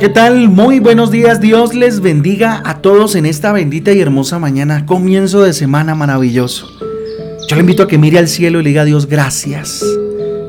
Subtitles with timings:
[0.00, 0.48] ¿qué tal?
[0.48, 1.40] Muy buenos días.
[1.40, 6.66] Dios les bendiga a todos en esta bendita y hermosa mañana, comienzo de semana maravilloso.
[7.48, 9.84] Yo le invito a que mire al cielo y le diga a Dios gracias.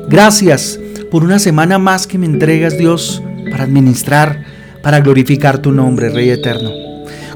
[0.08, 0.80] Gracias
[1.12, 4.42] por una semana más que me entregas, Dios, para administrar,
[4.82, 6.70] para glorificar tu nombre, Rey Eterno.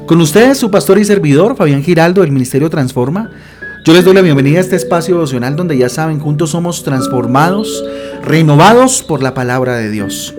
[0.05, 3.29] Con ustedes, su pastor y servidor, Fabián Giraldo, del Ministerio Transforma.
[3.85, 7.85] Yo les doy la bienvenida a este espacio devocional donde ya saben, juntos somos transformados,
[8.21, 10.35] renovados por la palabra de Dios.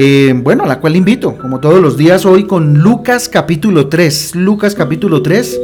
[0.00, 4.36] Eh, bueno, a la cual invito, como todos los días, hoy con Lucas capítulo 3,
[4.36, 5.60] Lucas capítulo 3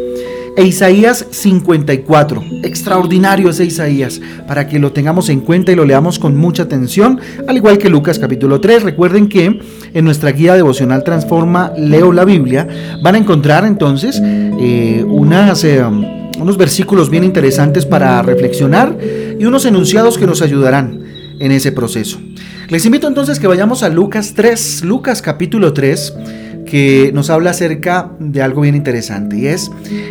[0.57, 2.43] e Isaías 54.
[2.65, 7.21] Extraordinario ese Isaías, para que lo tengamos en cuenta y lo leamos con mucha atención,
[7.47, 8.83] al igual que Lucas capítulo 3.
[8.83, 9.61] Recuerden que
[9.93, 12.67] en nuestra guía devocional Transforma, Leo la Biblia,
[13.05, 14.51] van a encontrar entonces eh.
[14.59, 18.99] Eh, unos versículos bien interesantes para reflexionar
[19.39, 21.05] y unos enunciados que nos ayudarán
[21.39, 22.19] en ese proceso.
[22.69, 26.15] Les invito entonces que vayamos a Lucas 3, Lucas capítulo 3,
[26.65, 29.71] que nos habla acerca de algo bien interesante y es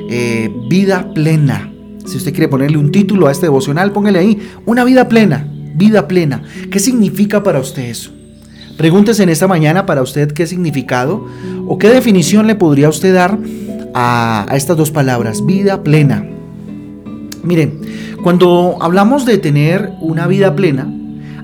[0.10, 1.74] eh, vida plena.
[2.06, 6.08] Si usted quiere ponerle un título a este devocional, póngale ahí, una vida plena, vida
[6.08, 6.44] plena.
[6.70, 8.12] ¿Qué significa para usted eso?
[8.78, 11.26] Pregúntese en esta mañana para usted qué significado
[11.68, 13.36] o qué definición le podría usted dar
[13.96, 16.24] a, a estas dos palabras, vida plena.
[17.42, 17.82] Miren,
[18.22, 20.88] cuando hablamos de tener una vida plena,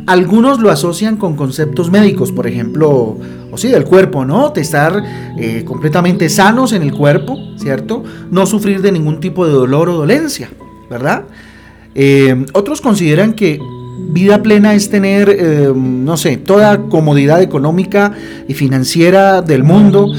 [0.10, 3.16] algunos lo asocian con conceptos médicos, por ejemplo,
[3.52, 4.50] o sí, del cuerpo, ¿no?
[4.50, 5.04] De estar
[5.38, 8.04] eh, completamente sanos en el cuerpo, ¿cierto?
[8.32, 10.50] No sufrir de ningún tipo de dolor o dolencia,
[10.90, 11.26] ¿verdad?
[11.94, 13.60] Eh, otros consideran que
[14.12, 18.12] vida plena es tener, eh, no sé, toda comodidad económica
[18.48, 20.12] y financiera del mundo,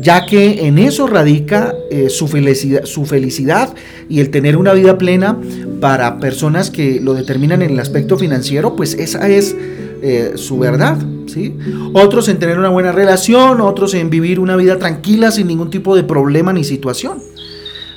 [0.00, 1.74] ya que en eso radica
[2.08, 3.72] su, felicidad, su felicidad
[4.08, 5.36] y el tener una vida plena
[5.84, 9.54] para personas que lo determinan en el aspecto financiero, pues esa es
[10.00, 10.96] eh, su verdad.
[11.26, 11.58] ¿sí?
[11.92, 15.94] Otros en tener una buena relación, otros en vivir una vida tranquila sin ningún tipo
[15.94, 17.18] de problema ni situación.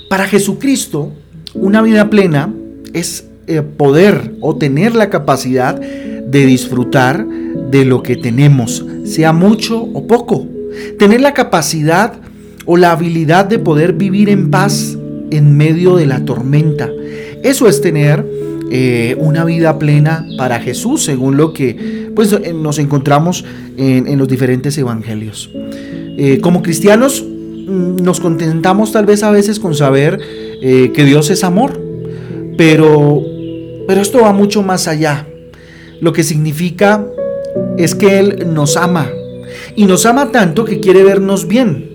[0.09, 1.13] Para Jesucristo,
[1.53, 2.53] una vida plena
[2.91, 9.81] es eh, poder o tener la capacidad de disfrutar de lo que tenemos, sea mucho
[9.81, 10.45] o poco.
[10.99, 12.15] Tener la capacidad
[12.65, 14.97] o la habilidad de poder vivir en paz
[15.31, 16.89] en medio de la tormenta
[17.47, 18.25] eso es tener
[18.69, 23.45] eh, una vida plena para Jesús, según lo que pues, eh, nos encontramos
[23.77, 25.49] en, los diferentes evangelios.
[26.17, 30.19] Eh, como cristianos mm, nos contentamos tal vez a veces con saber
[30.59, 31.79] que Dios es amor,
[32.57, 33.21] pero,
[33.87, 35.27] pero esto va mucho más allá.
[36.01, 37.05] Lo que significa
[37.77, 39.07] es que Él nos ama
[39.75, 41.86] y nos ama tanto que quiere vernos bien.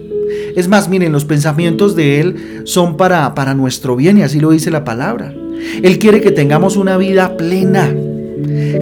[0.56, 4.50] Es más, miren, los pensamientos de Él son para, para nuestro bien y así lo
[4.50, 5.34] dice la palabra.
[5.82, 7.94] Él quiere que tengamos una vida plena.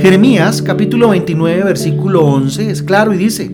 [0.01, 3.51] Jeremías capítulo 29 versículo 11 es claro y dice,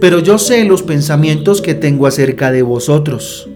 [0.00, 3.48] pero yo sé los pensamientos que tengo acerca de vosotros.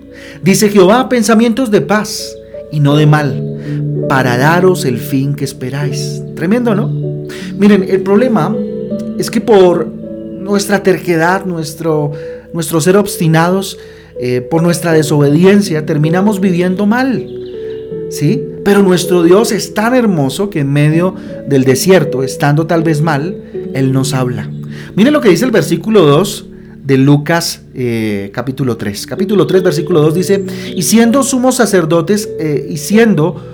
[0.42, 2.34] Dice Jehová, pensamientos de paz
[2.72, 6.22] y no de mal, para daros el fin que esperáis.
[6.34, 6.88] Tremendo, ¿no?
[7.59, 8.54] Miren, el problema
[9.19, 12.12] es que por nuestra terquedad, nuestro
[12.53, 13.78] nuestro ser obstinados,
[14.22, 17.27] eh, por nuestra desobediencia, terminamos viviendo mal.
[18.11, 18.43] ¿Sí?
[18.65, 21.15] Pero nuestro Dios es tan hermoso que en medio
[21.49, 23.34] del desierto, estando tal vez mal,
[23.72, 24.50] Él nos habla.
[24.94, 26.47] Miren lo que dice el versículo 2
[26.84, 29.06] de Lucas eh, capítulo 3.
[29.06, 30.44] Capítulo 3, versículo 2 dice,
[30.75, 33.47] y siendo sumos sacerdotes, eh, y siendo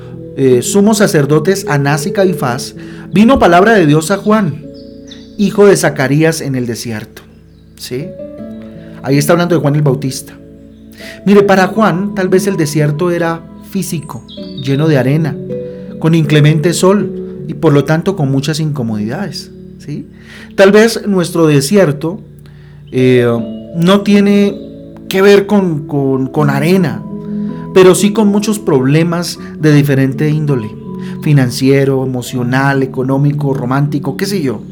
[0.61, 2.75] sumos sacerdotes Anás y Caifás,
[3.11, 4.67] vino palabra de Dios a Juan,
[5.39, 7.23] hijo de Zacarías en el desierto.
[7.79, 8.07] ¿Sí?
[9.07, 10.37] Ahí está hablando de Juan el Bautista.
[11.27, 13.41] Mire, para Juan tal vez el desierto era
[13.71, 14.25] físico,
[14.61, 15.37] lleno de arena,
[16.01, 19.53] con inclemente sol y por lo tanto con muchas incomodidades.
[19.79, 20.09] ¿sí?
[20.57, 22.21] Tal vez nuestro desierto
[22.91, 23.25] eh,
[23.77, 24.59] no tiene
[25.09, 27.01] que ver con, con arena,
[27.75, 30.69] pero sí con muchos problemas de diferente índole,
[31.23, 34.63] financiero, emocional, económico, romántico, qué sé yo.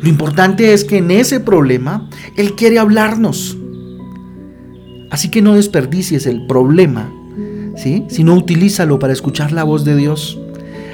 [0.00, 3.56] Lo importante es que en ese problema Él quiere hablarnos.
[5.10, 7.10] Así que no desperdicies el problema,
[7.76, 8.04] ¿sí?
[8.08, 10.38] sino utilízalo para escuchar la voz de Dios.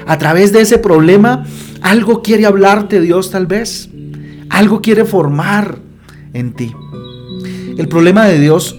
[0.07, 1.45] A través de ese problema,
[1.81, 3.89] algo quiere hablarte Dios tal vez.
[4.49, 5.79] Algo quiere formar
[6.33, 6.71] en ti.
[7.77, 8.75] El problema de Dios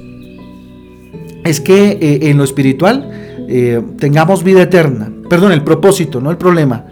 [1.45, 3.11] es que eh, en lo espiritual
[3.49, 5.13] eh, tengamos vida eterna.
[5.29, 6.86] Perdón, el propósito, no el problema.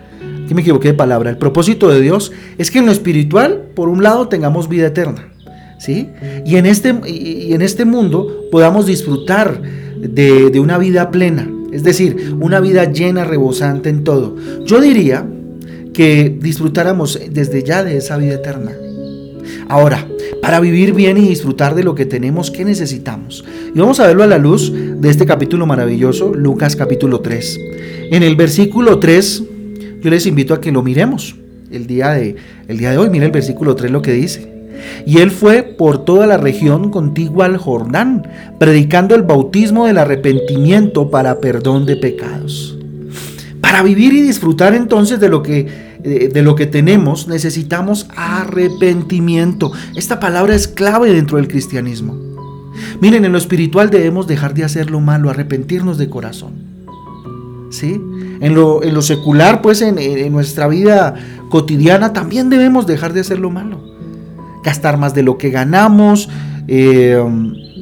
[0.45, 1.31] Aquí me equivoqué de palabra.
[1.31, 5.33] El propósito de Dios es que en lo espiritual, por un lado, tengamos vida eterna.
[5.79, 6.11] ¿sí?
[6.45, 9.61] Y, en este, y en este mundo podamos disfrutar
[9.97, 11.51] de, de una vida plena.
[11.73, 14.37] Es decir, una vida llena, rebosante en todo.
[14.65, 15.27] Yo diría
[15.93, 18.73] que disfrutáramos desde ya de esa vida eterna.
[19.69, 20.07] Ahora,
[20.45, 23.47] Para vivir bien y disfrutar de lo que tenemos, ¿qué necesitamos?
[23.75, 27.61] Y vamos a verlo a la luz de este capítulo maravilloso, Lucas capítulo 3.
[28.11, 29.43] En el versículo 3,
[30.05, 31.35] yo les invito a que lo miremos
[31.71, 32.37] el día de,
[32.69, 33.09] el día de hoy.
[33.09, 34.53] Mira el versículo 3 lo que dice.
[35.07, 38.29] Y él fue por toda la región contigua al Jordán,
[38.61, 42.77] predicando el bautismo del arrepentimiento para perdón de pecados.
[43.63, 49.73] Para vivir y disfrutar entonces de lo que de lo que tenemos, necesitamos arrepentimiento.
[49.97, 52.15] Esta palabra es clave dentro del cristianismo.
[53.01, 56.74] Miren, en lo espiritual debemos dejar de hacer lo malo, arrepentirnos de corazón.
[57.75, 58.01] ¿Sí?
[58.41, 59.97] En lo, en lo secular, pues en,
[60.33, 61.15] nuestra vida
[61.49, 63.81] cotidiana también debemos dejar de hacer lo malo.
[64.63, 66.29] Gastar más de lo que ganamos,
[66.69, 67.21] eh,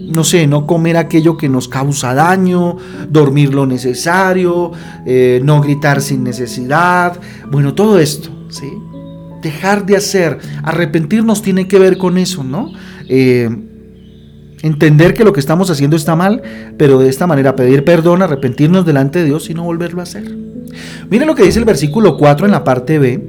[0.09, 2.79] no sé, no comer aquello que nos causa daño,
[3.11, 4.73] dormir lo necesario,
[5.05, 8.73] eh, no gritar sin necesidad, bueno, todo esto, ¿sí?
[9.43, 12.73] Dejar de hacer, arrepentirnos tiene que ver con eso, ¿no?
[13.09, 13.50] Eh,
[14.62, 16.43] entender que lo que estamos haciendo está mal,
[16.79, 20.25] pero de esta manera pedir perdón, arrepentirnos delante de Dios y no volverlo a hacer.
[21.11, 23.20] Miren lo que dice el versículo 4 en la parte B.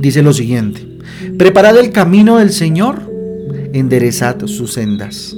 [0.00, 0.86] Dice lo siguiente,
[1.36, 3.08] preparad el camino del Señor
[3.72, 5.36] enderezad sus sendas.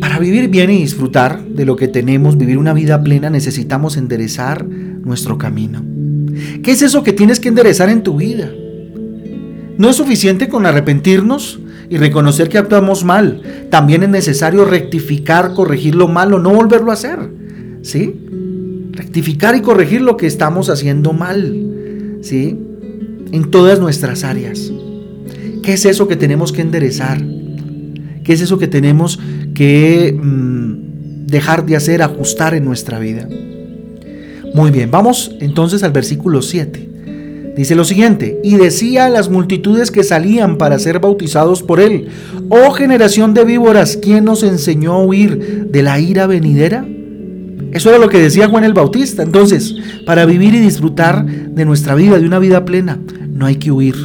[0.00, 4.66] Para vivir bien y disfrutar de lo que tenemos, vivir una vida plena, necesitamos enderezar
[4.66, 5.82] nuestro camino.
[6.62, 8.50] ¿Qué es eso que tienes que enderezar en tu vida?
[9.78, 11.60] No es suficiente con arrepentirnos
[11.92, 13.42] y reconocer que actuamos mal.
[13.68, 17.18] También es necesario rectificar, corregir lo malo, no volverlo a hacer.
[17.82, 18.18] ¿Sí?
[18.92, 21.54] Rectificar y corregir lo que estamos haciendo mal.
[22.22, 22.58] ¿Sí?
[23.30, 24.72] En todas nuestras áreas.
[25.62, 27.22] ¿Qué es eso que tenemos que enderezar?
[28.24, 29.20] ¿Qué es eso que tenemos
[29.52, 33.28] que mm, dejar de hacer, ajustar en nuestra vida?
[34.54, 36.88] Muy bien, vamos entonces al versículo 7.
[37.56, 42.08] Dice lo siguiente, y decía a las multitudes que salían para ser bautizados por él,
[42.48, 46.86] oh generación de víboras, ¿quién nos enseñó a huir de la ira venidera?
[47.72, 49.22] Eso era lo que decía Juan el Bautista.
[49.22, 49.74] Entonces,
[50.06, 53.96] para vivir y disfrutar de nuestra vida, de una vida plena, no hay que huir.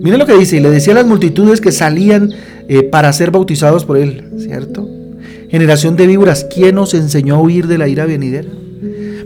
[0.00, 2.30] Miren lo que dice, y le decía a las multitudes que salían
[2.68, 4.88] eh, para ser bautizados por él, ¿cierto?
[5.50, 8.48] Generación de víboras, ¿quién nos enseñó a huir de la ira venidera?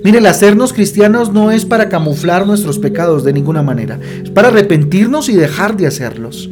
[0.05, 4.49] Miren, el hacernos cristianos no es para camuflar nuestros pecados de ninguna manera, es para
[4.49, 6.51] arrepentirnos y dejar de hacerlos.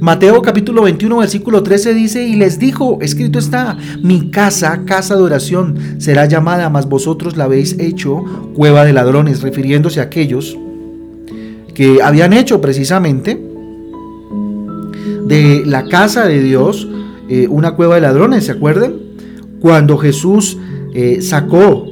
[0.00, 5.22] Mateo capítulo 21, versículo 13 dice, y les dijo, escrito está, mi casa, casa de
[5.22, 10.58] oración, será llamada, mas vosotros la habéis hecho cueva de ladrones, refiriéndose a aquellos
[11.74, 13.40] que habían hecho precisamente
[15.26, 16.88] de la casa de Dios
[17.28, 18.94] eh, una cueva de ladrones, ¿se acuerdan?
[19.60, 20.58] Cuando Jesús
[20.94, 21.89] eh, sacó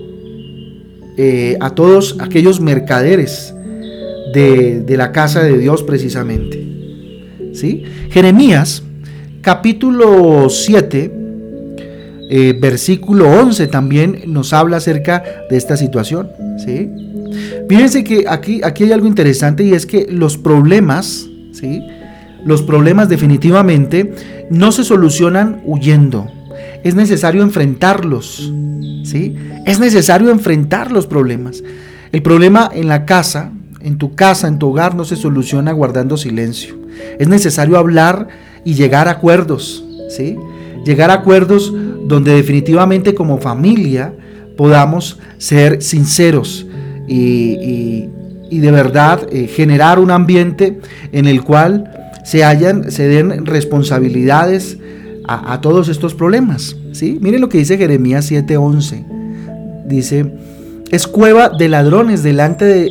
[1.18, 3.54] eh, a todos aquellos mercaderes
[4.32, 6.66] de, la casa de Dios precisamente.
[7.52, 7.82] ¿Sí?
[8.10, 8.82] Jeremías
[9.42, 11.12] capítulo 7,
[12.60, 16.30] versículo 11 también nos habla acerca de esta situación.
[16.64, 16.88] ¿sí?
[17.68, 21.82] Fíjense que aquí, aquí hay algo interesante y es que los problemas, ¿sí?
[22.44, 24.14] Los problemas definitivamente
[24.50, 26.30] no se solucionan huyendo.
[26.88, 28.50] Es necesario enfrentarlos.
[29.04, 29.36] ¿sí?
[29.66, 31.62] Es necesario enfrentar los problemas.
[32.12, 36.16] El problema en la casa, en tu casa, en tu hogar, no se soluciona guardando
[36.16, 36.78] silencio.
[37.18, 38.28] Es necesario hablar
[38.64, 39.84] y llegar a acuerdos.
[40.08, 40.38] ¿sí?
[40.86, 41.74] Llegar a acuerdos
[42.06, 44.14] donde definitivamente como familia
[44.56, 46.66] podamos ser sinceros
[47.06, 48.08] y,
[48.50, 50.80] de verdad eh, generar un ambiente
[51.12, 54.78] en el cual se, hayan, se den responsabilidades
[55.28, 56.76] a, todos estos problemas.
[56.92, 57.18] ¿sí?
[57.20, 59.04] Miren lo que dice Jeremías 7:11.
[59.86, 60.32] Dice,
[60.90, 62.90] es cueva de ladrones, delante de,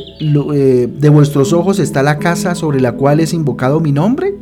[0.53, 4.35] eh, de, vuestros ojos está la casa sobre la cual es invocado mi nombre.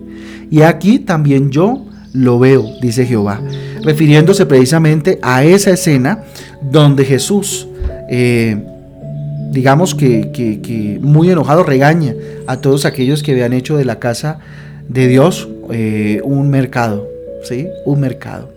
[0.51, 3.41] Y aquí también yo lo veo, dice Jehová,
[3.83, 6.23] refiriéndose precisamente a esa escena
[6.61, 7.67] donde Jesús,
[8.09, 8.63] eh,
[9.51, 12.13] digamos que, que, muy enojado, regaña
[12.47, 14.39] a todos aquellos que habían hecho de la casa
[14.87, 17.07] de Dios eh, un mercado,
[17.85, 18.49] Un mercado.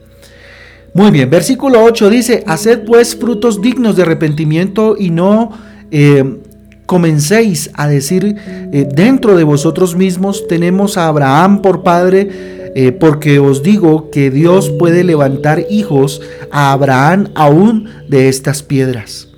[0.95, 5.53] Muy bien, versículo 8 dice, haced pues frutos dignos de arrepentimiento y no
[5.91, 6.39] eh,
[6.87, 12.57] comencéis a decir eh, dentro de vosotros mismos, tenemos a Abraham por padre,
[13.01, 16.21] porque os digo que Dios puede levantar hijos
[16.53, 19.29] a Abraham aún de estas piedras.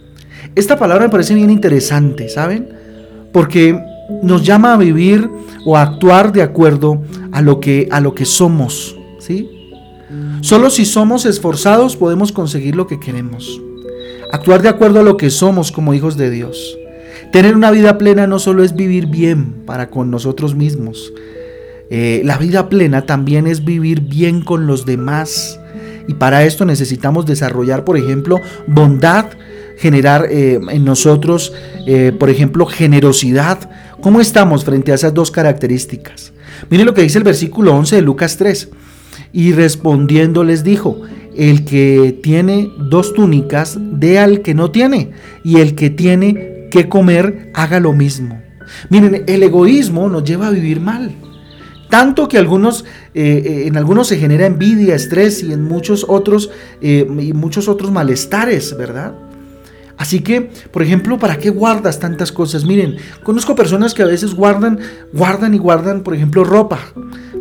[0.56, 2.68] Esta palabra me parece bien interesante, ¿saben?
[3.32, 3.78] Porque
[4.22, 5.30] nos llama a vivir
[5.64, 7.02] o a actuar de acuerdo
[7.32, 8.96] a lo que, a lo que somos.
[9.20, 9.48] ¿Sí?
[10.40, 13.60] Solo si somos esforzados podemos conseguir lo que queremos.
[14.32, 16.76] Actuar de acuerdo a lo que somos como hijos de Dios.
[17.32, 21.12] Tener una vida plena no solo es vivir bien para con nosotros mismos,
[21.90, 25.60] eh, la vida plena también es vivir bien con los demás.
[26.06, 29.26] Y para esto necesitamos desarrollar, por ejemplo, bondad,
[29.76, 31.52] generar eh, en nosotros,
[31.86, 33.68] eh, por ejemplo, generosidad.
[34.00, 36.32] ¿Cómo estamos frente a esas dos características?
[36.70, 38.68] Miren lo que dice el versículo 11 de Lucas 3.
[39.32, 41.00] Y respondiendo les dijo,
[41.36, 45.10] el que tiene dos túnicas, dé al que no tiene,
[45.44, 48.40] y el que tiene que comer, haga lo mismo.
[48.88, 51.14] Miren, el egoísmo nos lleva a vivir mal.
[51.88, 52.84] Tanto que algunos,
[53.14, 57.68] eh, eh, en algunos se genera envidia, estrés y en muchos otros, eh, y muchos
[57.68, 59.14] otros malestares, ¿verdad?
[59.96, 62.64] Así que, por ejemplo, ¿para qué guardas tantas cosas?
[62.64, 64.78] Miren, conozco personas que a veces guardan,
[65.12, 66.78] guardan y guardan, por ejemplo, ropa.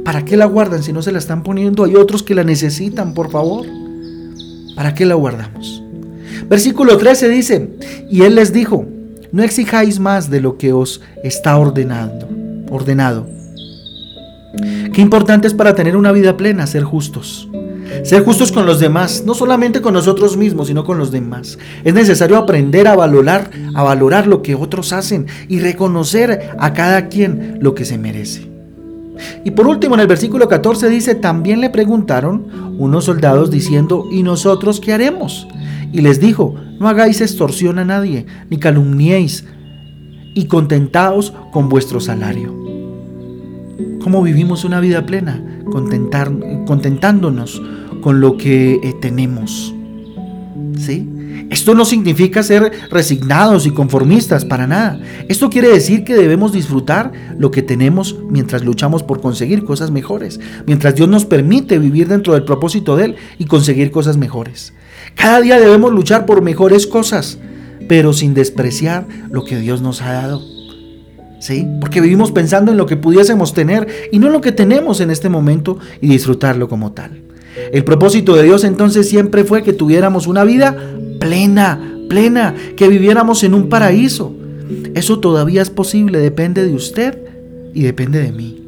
[0.10, 1.84] ¿Para qué la guardan si no se la están poniendo?
[1.84, 3.68] Hay otros que la necesitan, por favor.
[4.75, 5.84] ¿Para qué la guardamos?
[6.50, 7.70] Versículo 13 dice,
[8.10, 8.88] y él les dijo,
[9.32, 12.28] no exijáis más de lo que os está ordenando,
[12.72, 13.28] ordenado.
[14.92, 17.48] Qué importante es para tener una vida plena ser justos.
[18.01, 21.60] Ser justos con los demás, no solamente con nosotros mismos, sino con los demás.
[21.84, 27.10] Es necesario aprender a valorar, a valorar lo que otros hacen y reconocer a cada
[27.10, 28.49] quien lo que se merece.
[29.43, 34.23] Y por último, en el versículo 14 dice, también le preguntaron unos soldados diciendo, ¿y
[34.23, 35.47] nosotros qué haremos?
[35.91, 39.45] Y les dijo, no hagáis extorsión a nadie, ni calumniéis,
[40.33, 42.55] y contentaos con vuestro salario.
[44.01, 45.43] ¿Cómo vivimos una vida plena?
[45.71, 46.31] Contentar,
[46.65, 47.61] contentándonos
[48.01, 49.73] con lo que eh, tenemos.
[50.77, 51.07] ¿Sí?
[51.50, 55.00] Esto no significa ser resignados y conformistas, para nada.
[55.27, 60.39] Esto quiere decir que debemos disfrutar lo que tenemos mientras luchamos por conseguir cosas mejores,
[60.65, 64.74] mientras Dios nos permite vivir dentro del propósito de Él y conseguir cosas mejores.
[65.15, 67.39] Cada día debemos luchar por mejores cosas,
[67.88, 70.41] pero sin despreciar lo que Dios nos ha dado.
[71.39, 71.65] ¿Sí?
[71.79, 75.10] Porque vivimos pensando en lo que pudiésemos tener y no en lo que tenemos en
[75.10, 77.28] este momento y disfrutarlo como tal.
[77.71, 80.75] El propósito de Dios entonces siempre fue que tuviéramos una vida
[81.19, 84.33] plena, plena, que viviéramos en un paraíso.
[84.95, 87.17] Eso todavía es posible, depende de usted
[87.73, 88.59] y depende de mí.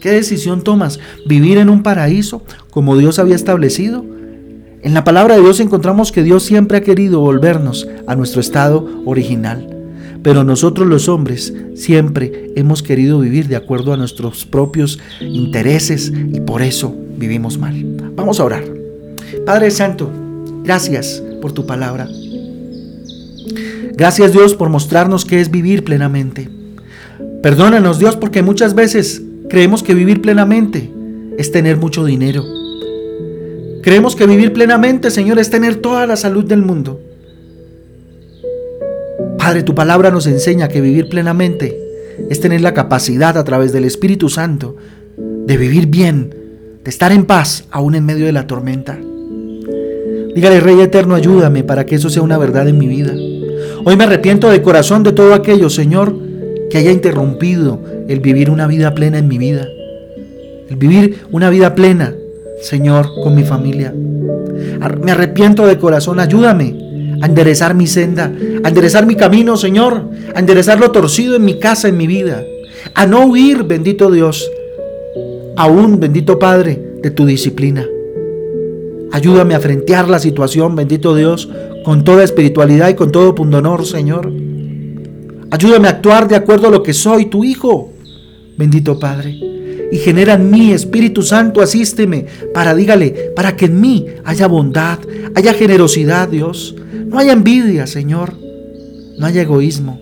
[0.00, 0.98] ¿Qué decisión tomas?
[1.26, 4.04] ¿Vivir en un paraíso como Dios había establecido?
[4.82, 8.88] En la palabra de Dios encontramos que Dios siempre ha querido volvernos a nuestro estado
[9.04, 9.68] original.
[10.22, 16.40] Pero nosotros los hombres siempre hemos querido vivir de acuerdo a nuestros propios intereses y
[16.40, 17.91] por eso vivimos mal.
[18.14, 18.64] Vamos a orar.
[19.46, 20.10] Padre Santo,
[20.62, 22.08] gracias por tu palabra.
[23.94, 26.48] Gracias Dios por mostrarnos qué es vivir plenamente.
[27.42, 30.90] Perdónanos Dios porque muchas veces creemos que vivir plenamente
[31.38, 32.44] es tener mucho dinero.
[33.82, 37.00] Creemos que vivir plenamente, Señor, es tener toda la salud del mundo.
[39.38, 41.76] Padre, tu palabra nos enseña que vivir plenamente
[42.30, 44.76] es tener la capacidad a través del Espíritu Santo
[45.16, 46.32] de vivir bien,
[46.82, 48.98] de estar en paz aún en medio de la tormenta.
[50.34, 53.12] Dígale, Rey Eterno, ayúdame para que eso sea una verdad en mi vida.
[53.84, 56.16] Hoy me arrepiento de corazón de todo aquello, Señor,
[56.70, 59.66] que haya interrumpido el vivir una vida plena en mi vida.
[60.68, 62.14] El vivir una vida plena,
[62.62, 63.94] Señor, con mi familia.
[65.02, 68.32] Me arrepiento de corazón, ayúdame a enderezar mi senda,
[68.64, 72.42] a enderezar mi camino, Señor, a enderezar lo torcido en mi casa, en mi vida,
[72.94, 74.50] a no huir, bendito Dios,
[75.56, 77.86] aún, bendito Padre, de tu disciplina.
[79.12, 81.48] Ayúdame a frentear la situación, bendito Dios,
[81.84, 84.32] con toda espiritualidad y con todo pundonor, Señor.
[85.50, 87.92] Ayúdame a actuar de acuerdo a lo que soy, tu Hijo,
[88.56, 89.38] bendito Padre.
[89.92, 94.98] Y genera en mí, Espíritu Santo, asísteme para, dígale, para que en mí haya bondad,
[95.34, 96.74] haya generosidad, Dios.
[97.06, 98.32] No haya envidia, Señor.
[99.18, 100.00] No haya egoísmo.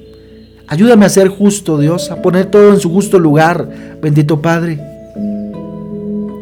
[0.69, 4.78] Ayúdame a ser justo, Dios, a poner todo en su justo lugar, bendito Padre.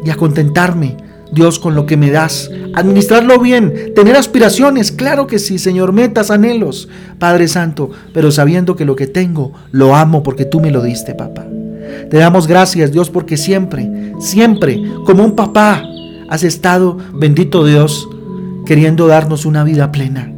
[0.09, 0.97] Y a contentarme
[1.31, 2.49] Dios, con lo que me das.
[2.73, 6.89] Administrarlo bien, tener aspiraciones, claro que sí, Señor, metas, anhelos,
[7.19, 11.13] Padre Santo, pero sabiendo que lo que tengo lo amo porque tú me lo diste,
[11.13, 11.45] papá.
[12.09, 15.83] Te damos gracias, Dios, porque siempre, siempre, como un papá,
[16.27, 18.09] has estado, bendito Dios,
[18.65, 20.33] queriendo darnos una vida plena.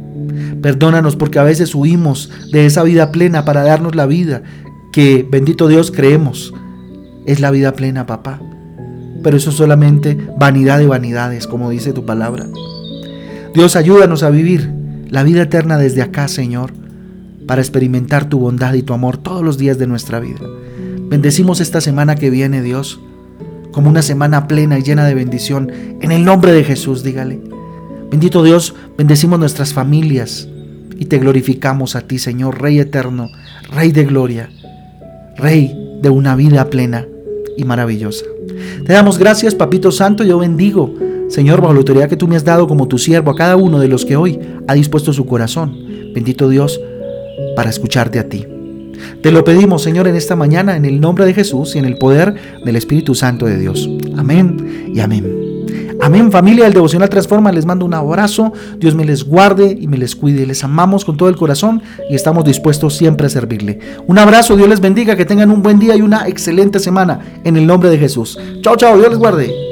[0.60, 4.42] Perdónanos porque a veces huimos de esa vida plena para darnos la vida
[4.92, 6.52] que, bendito Dios, creemos
[7.24, 8.38] es la vida plena, papá
[9.22, 12.46] pero eso es solamente vanidad de vanidades, como dice tu palabra.
[13.54, 14.70] Dios, ayúdanos a vivir
[15.08, 16.72] la vida eterna desde acá, Señor,
[17.46, 20.40] para experimentar tu bondad y tu amor todos los días de nuestra vida.
[21.08, 22.98] Bendecimos esta semana que viene, Dios,
[23.72, 25.70] como una semana plena y llena de bendición.
[26.00, 27.40] En el nombre de Jesús, dígale.
[28.10, 30.48] Bendito Dios, bendecimos nuestras familias.
[30.98, 33.28] y te glorificamos a ti, Señor, Rey eterno,
[33.74, 34.50] Rey de gloria,
[35.36, 37.06] Rey de una vida plena
[37.56, 38.24] y maravillosa.
[38.84, 40.94] Te damos gracias, Papito Santo, yo bendigo,
[41.28, 43.78] Señor, bajo la autoridad que tú me has dado como tu siervo a cada uno
[43.80, 45.76] de los que hoy ha dispuesto su corazón.
[46.14, 46.80] Bendito Dios,
[47.56, 48.46] para escucharte a ti.
[49.22, 51.96] Te lo pedimos, Señor, en esta mañana, en el nombre de Jesús y en el
[51.96, 53.88] poder del Espíritu Santo de Dios.
[54.16, 55.41] Amén y amén.
[56.00, 59.98] Amén familia del Devocional Transforma, les mando un abrazo, Dios me les guarde y me
[59.98, 63.78] les cuide, les amamos con todo el corazón y estamos dispuestos siempre a servirle.
[64.06, 67.56] Un abrazo, Dios les bendiga, que tengan un buen día y una excelente semana en
[67.56, 68.38] el nombre de Jesús.
[68.62, 69.71] Chao, chao, Dios les guarde.